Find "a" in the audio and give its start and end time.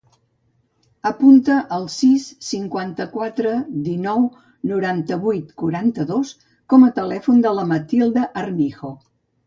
6.91-6.95